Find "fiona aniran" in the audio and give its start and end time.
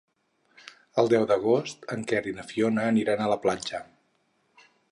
2.53-3.21